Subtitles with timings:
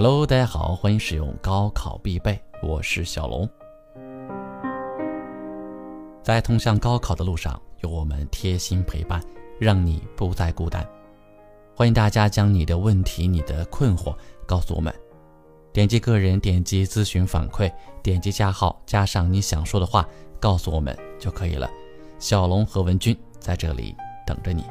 [0.00, 3.50] Hello，大家好，欢迎使用高考必备，我是小龙。
[6.22, 9.20] 在通向高考的路上，有我们贴心陪伴，
[9.58, 10.88] 让你不再孤单。
[11.74, 14.14] 欢迎大家将你的问题、你的困惑
[14.46, 14.94] 告诉我们，
[15.72, 17.68] 点击个人，点击咨询反馈，
[18.00, 20.08] 点击加号，加上你想说的话，
[20.38, 21.68] 告诉我们就可以了。
[22.20, 24.64] 小龙和文君在这里等着你。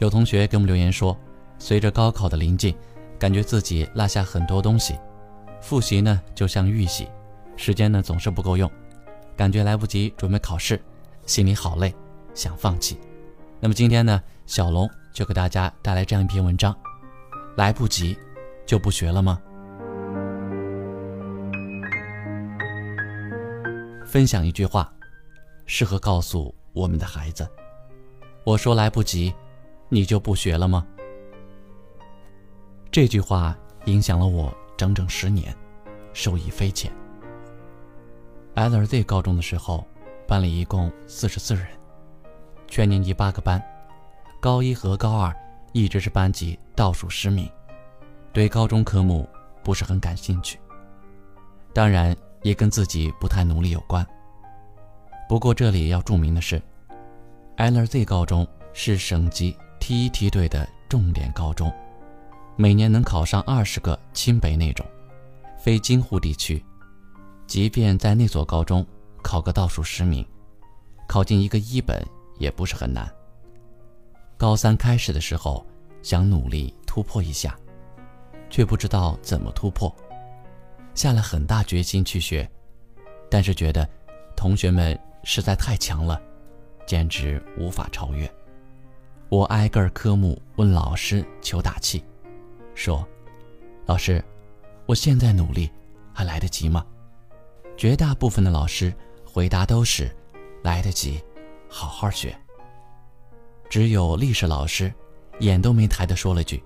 [0.00, 1.16] 有同学给我们留言说，
[1.58, 2.76] 随着高考的临近。
[3.20, 4.98] 感觉自己落下很多东西，
[5.60, 7.06] 复习呢就像预习，
[7.54, 8.68] 时间呢总是不够用，
[9.36, 10.80] 感觉来不及准备考试，
[11.26, 11.94] 心里好累，
[12.32, 12.98] 想放弃。
[13.60, 16.74] 那么今天呢，小龙就给大家带来这样一篇文章：
[17.58, 18.16] 来不及
[18.64, 19.38] 就不学了吗？
[24.06, 24.90] 分享一句话，
[25.66, 27.46] 适合告诉我们的孩子：
[28.44, 29.34] 我说来不及，
[29.90, 30.86] 你就不学了吗？
[32.92, 35.54] 这句话影响了我整整十年，
[36.12, 36.90] 受益匪浅。
[38.56, 39.86] LZ 高中的时候，
[40.26, 41.64] 班里一共四十四人，
[42.66, 43.62] 全年级八个班，
[44.40, 45.32] 高一和高二
[45.72, 47.48] 一直是班级倒数十名，
[48.32, 49.28] 对高中科目
[49.62, 50.58] 不是很感兴趣。
[51.72, 54.04] 当然，也跟自己不太努力有关。
[55.28, 56.60] 不过这里要注明的是
[57.56, 61.72] ，LZ 高中是省级 T 一梯队的重点高中。
[62.60, 64.84] 每年能考上二十个清北那种，
[65.58, 66.62] 非京沪地区，
[67.46, 68.86] 即便在那所高中
[69.22, 70.22] 考个倒数十名，
[71.08, 72.06] 考进一个一本
[72.38, 73.10] 也不是很难。
[74.36, 75.64] 高三开始的时候，
[76.02, 77.58] 想努力突破一下，
[78.50, 79.90] 却不知道怎么突破，
[80.94, 82.46] 下了很大决心去学，
[83.30, 83.88] 但是觉得
[84.36, 86.20] 同学们实在太强了，
[86.84, 88.30] 简直无法超越。
[89.30, 92.04] 我挨个科目问老师求打气。
[92.80, 93.06] 说
[93.84, 94.24] ：“老师，
[94.86, 95.70] 我现在努力
[96.14, 96.82] 还来得及吗？”
[97.76, 98.90] 绝大部分的老师
[99.22, 100.10] 回答都是
[100.64, 101.22] ：“来得及，
[101.68, 102.34] 好好学。”
[103.68, 104.90] 只有历史老师
[105.40, 106.62] 眼都没抬的说了句：“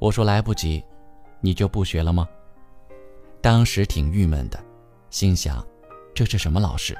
[0.00, 0.82] 我说来不及，
[1.42, 2.26] 你就不学了吗？”
[3.42, 4.58] 当时挺郁闷的，
[5.10, 5.62] 心想
[6.14, 6.96] ：“这是什么老师？”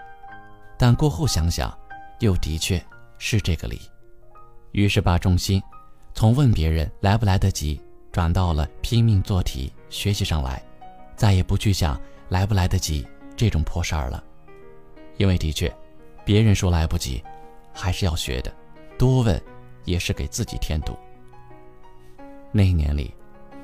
[0.79, 1.75] 但过后想想，
[2.21, 2.79] 又的确
[3.17, 3.81] 是这个理，
[4.73, 5.63] 于是把重心。
[6.15, 7.79] 从问别人来不来得及，
[8.17, 10.65] 转到了拼命做题学习上来，
[11.17, 12.01] 再也不去想
[12.31, 13.07] 来不来得及
[13.37, 14.25] 这种破事儿了。
[15.19, 15.71] 因为的确，
[16.25, 17.23] 别人说来不及，
[17.75, 18.51] 还是要学的，
[18.99, 19.39] 多问
[19.85, 20.97] 也是给自己添堵。
[22.53, 23.13] 那一年里，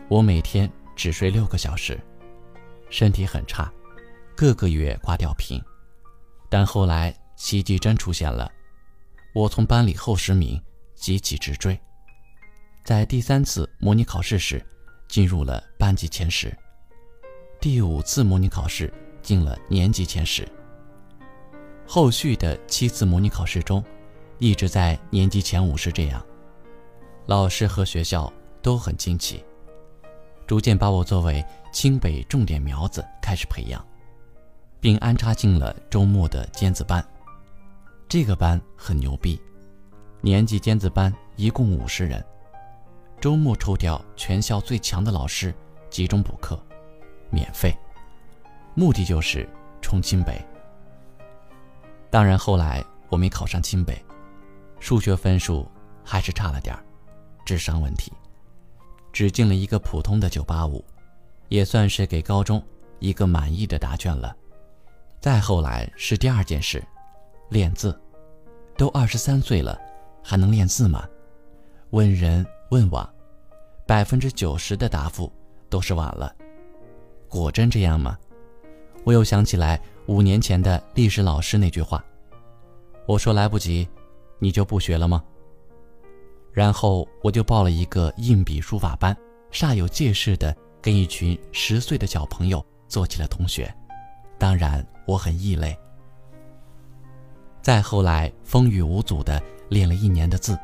[0.07, 1.99] 我每天只睡六个小时，
[2.91, 3.73] 身体很差，
[4.37, 5.59] 各个月挂吊瓶。
[6.51, 8.53] 但后来奇迹真出现了，
[9.33, 10.63] 我从班里后十名
[10.95, 11.81] 急起直追。
[12.85, 14.61] 在第三次模拟考试时，
[15.07, 16.51] 进入了班级前十；
[17.61, 20.47] 第五次模拟考试进了年级前十。
[21.87, 23.85] 后续的七次模拟考试中，
[24.39, 26.25] 一直在年级前五是这样。
[27.27, 29.45] 老师和学校都很惊奇，
[30.45, 33.87] 逐渐把我作为清北重点苗子开始培养，
[34.81, 37.05] 并安插进了周末的尖子班。
[38.09, 39.41] 这个班很牛逼，
[40.21, 42.21] 年级尖子班一共五十人。
[43.23, 45.55] 周末抽调全校最强的老师
[45.89, 46.61] 集中补课，
[47.31, 47.73] 免费，
[48.75, 49.49] 目的就是
[49.81, 50.45] 冲清北。
[52.11, 53.97] 当然后来我没考上清北，
[54.81, 55.71] 数学分数
[56.05, 56.85] 还是差了点儿，
[57.45, 58.13] 智商问题，
[59.13, 60.83] 只进了一个普通的985，
[61.47, 62.61] 也算是给高中
[62.99, 64.37] 一个满意的答卷了。
[65.21, 66.83] 再后来是第二件事，
[67.51, 67.97] 练字，
[68.77, 69.81] 都二十三岁了，
[70.25, 71.09] 还能练字吗？
[71.91, 72.45] 问人。
[72.73, 73.12] 问网，
[73.87, 75.31] 百分之九十的答复
[75.69, 76.35] 都是晚了。
[77.29, 78.19] 果真这样吗？
[79.05, 82.05] 我又想起来五年前的历史老师那句话
[83.07, 83.89] ：“我说来不及，
[84.39, 85.23] 你就不学了吗？”
[86.53, 89.17] 然后我就报了一个硬笔书法班，
[89.51, 93.75] 煞有介事的跟一群十岁的小朋友做起了同学。
[94.39, 95.77] 当然我很异类。
[97.61, 100.59] 再后来风雨无阻的练了一年的字，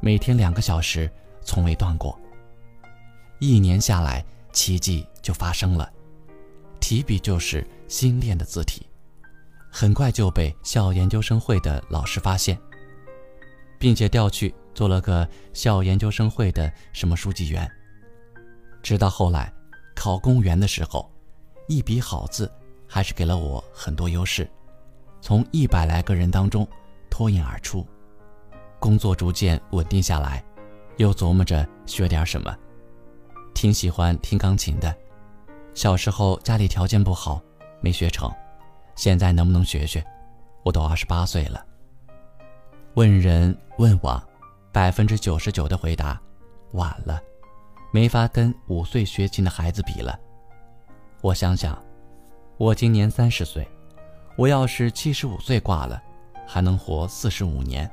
[0.00, 1.10] 每天两个小时。
[1.46, 2.18] 从未断过。
[3.46, 5.92] 一年下来，奇迹就发生了，
[6.80, 8.86] 提笔就是新练的字体，
[9.70, 12.58] 很快就被校研究生会的老师发现，
[13.78, 17.70] 并且调去做了个校研究生会的什么书记员。
[18.82, 19.52] 直到后来
[19.94, 21.12] 考公务员的时候，
[21.68, 22.50] 一笔好字
[22.88, 24.50] 还是给了我很多优势，
[25.20, 26.66] 从一百来个人当中
[27.10, 27.86] 脱颖而出，
[28.80, 30.42] 工作逐渐稳定下来。
[30.96, 32.56] 又琢磨着学点什么，
[33.54, 34.94] 挺喜欢听钢琴的。
[35.72, 37.40] 小时候家里条件不好，
[37.80, 38.30] 没学成。
[38.94, 40.04] 现在能不能学学？
[40.62, 41.64] 我都二十八岁了。
[42.94, 44.22] 问人问网，
[44.72, 46.20] 百分之九十九的回答：
[46.72, 47.20] 晚了，
[47.92, 50.18] 没法跟五岁学琴的孩子比了。
[51.22, 51.82] 我想想，
[52.56, 53.66] 我今年三十岁，
[54.36, 56.00] 我要是七十五岁挂了，
[56.46, 57.90] 还能活四十五年。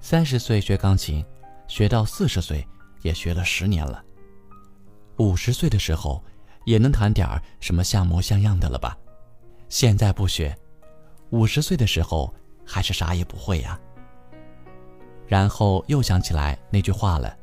[0.00, 1.24] 三十岁学钢琴，
[1.66, 2.66] 学到四十岁，
[3.02, 4.02] 也学了十年了。
[5.18, 6.22] 五十岁的时候，
[6.64, 7.28] 也能弹点
[7.60, 8.96] 什么像模像样的了吧？
[9.68, 10.56] 现在不学，
[11.30, 12.32] 五十岁的时候
[12.64, 13.78] 还是啥也不会呀。
[15.26, 17.36] 然后又想起来那句话了，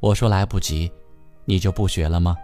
[0.00, 0.92] 我说来不及，
[1.44, 2.36] 你就不学了吗？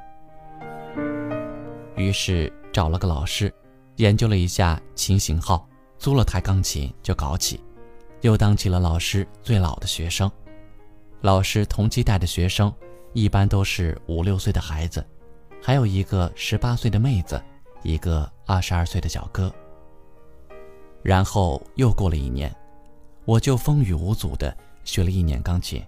[1.97, 3.53] 于是找了个老师，
[3.97, 5.69] 研究了一下琴型号，
[5.99, 7.63] 租了台钢琴就搞起，
[8.23, 10.31] 又当起了老师最老的学生。
[11.21, 12.73] 老师同期带的学生
[13.13, 15.05] 一般都是五六岁的孩子，
[15.63, 17.43] 还有一个十八岁的妹子，
[17.83, 19.53] 一个二十二岁的小哥。
[21.03, 22.55] 然后又过了一年。
[23.27, 24.53] 我就风雨无阻的
[24.83, 25.81] 学了一年钢琴。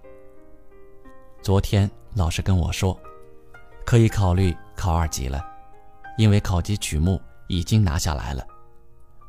[1.41, 2.97] 昨天老师跟我说，
[3.85, 5.43] 可以考虑考二级了，
[6.17, 8.47] 因为考级曲目已经拿下来了。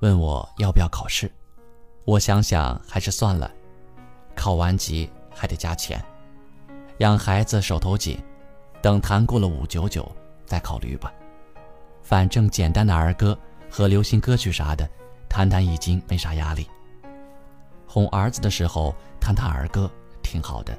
[0.00, 1.28] 问我要不要考试，
[2.04, 3.50] 我想想还是算了，
[4.36, 6.00] 考完级还得加钱，
[6.98, 8.22] 养孩子手头紧，
[8.80, 10.10] 等弹过了五九九
[10.46, 11.12] 再考虑吧。
[12.02, 13.36] 反正简单的儿歌
[13.70, 14.88] 和流行歌曲啥的，
[15.28, 16.68] 弹弹已经没啥压力。
[17.86, 19.90] 哄儿子的时候弹弹儿歌
[20.22, 20.76] 挺好的，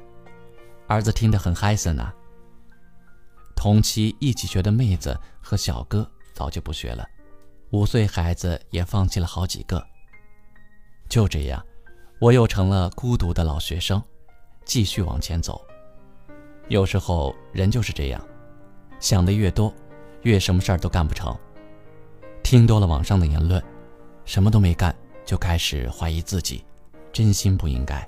[0.86, 2.12] 儿子听得很嗨森呢。
[3.54, 7.06] 同期一起学的妹子和小哥早就不学了，
[7.70, 9.84] 五岁孩子也放弃了好几个。
[11.08, 11.64] 就这样，
[12.20, 14.02] 我又成了孤独的老学生，
[14.64, 15.60] 继续往前走。
[16.68, 18.20] 有时候人就是这样，
[18.98, 19.72] 想的越多，
[20.22, 21.34] 越什么事儿都干不成。
[22.42, 23.62] 听多了网上的言论，
[24.24, 26.64] 什么都没干就开始怀疑自己。
[27.12, 28.06] 真心不应该。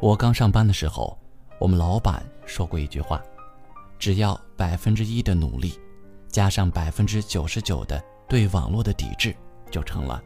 [0.00, 1.16] 我刚上班的时候，
[1.58, 3.22] 我们老板说过一句话：
[3.98, 5.78] 只要百分之一的努力，
[6.28, 9.36] 加上百分之九十九的对网络的抵制，
[9.70, 10.20] 就成了。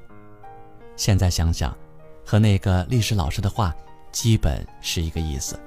[0.96, 1.76] 现在想想，
[2.24, 3.74] 和那个历史老师的话
[4.12, 5.58] 基本是一个意思。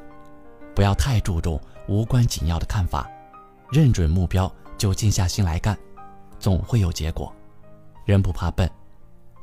[0.76, 3.10] 不要太注重无关紧要的看法，
[3.72, 5.78] 认准目标就静下心来干，
[6.40, 7.34] 总会有结果。
[8.06, 8.70] 人不怕笨。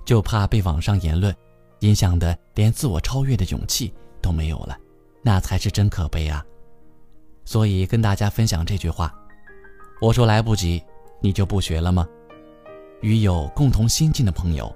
[0.05, 1.37] 就怕被网上言论
[1.81, 3.93] 影响的，连自我超越的勇气
[4.23, 4.75] 都没有了，
[5.21, 6.43] 那才是真可悲啊！
[7.45, 9.15] 所以跟大家分享这句话，
[10.01, 10.83] 我说来不及，
[11.21, 12.09] 你就不学了吗？
[13.03, 14.75] 与有共同心境的朋友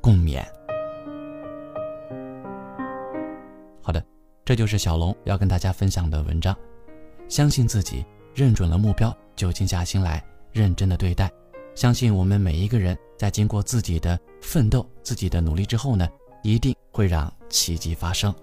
[0.00, 0.46] 共勉。
[4.48, 6.56] 这就是小龙要跟大家分享的文章。
[7.28, 8.02] 相信自己，
[8.34, 11.30] 认准了目标，就静下心来，认真的对待。
[11.74, 16.08] 相信我们每一个人在经过自己的奋斗、自己的努力之后呢，
[16.42, 18.34] 一定会让奇迹发生。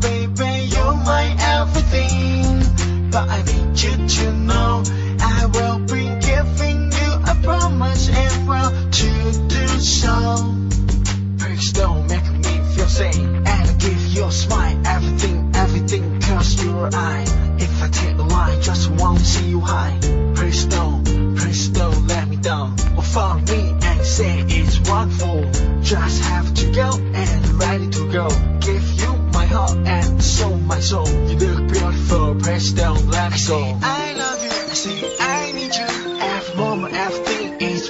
[0.00, 3.10] baby, you're my everything.
[3.10, 4.82] But I need you to know
[5.20, 10.54] I will be giving you a promise and will to do so.
[11.38, 17.22] Please don't make me feel safe and give your smile everything, everything, cause you're I.
[17.58, 19.98] If I take a line, just won't see you high.
[20.34, 21.04] Please don't,
[21.36, 25.50] please don't let me down or follow me and say it's wrongful.
[25.82, 26.22] Just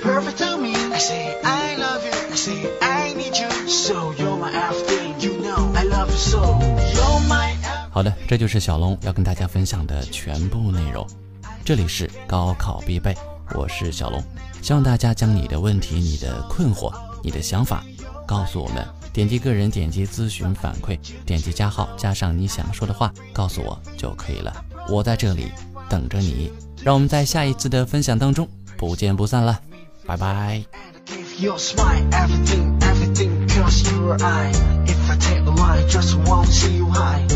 [0.01, 5.41] perfect to me，I say I love you，I say I need you，so you're my after you
[5.43, 7.55] know I love you so you're my。
[7.91, 11.07] 好的，这就是小龙要跟大家分享的全部内容。
[11.65, 13.17] 这里是高考必备，
[13.55, 14.23] 我是小龙，
[14.63, 17.83] 希望大家将你的问题、你的困惑、你的想法
[18.27, 24.65] 告诉我们，点击个人，点击咨询反馈，点击加号，加上你想说的话，告诉我就可以了。
[24.89, 25.51] 我在这里
[25.89, 26.53] 等着你，
[26.83, 29.61] 让我们在下一次的分享当中不见不散了。
[30.09, 30.67] Bye bye.
[31.59, 34.49] Smile, everything, everything, cause you're I.
[34.87, 37.28] If I take the line, just won't see you high.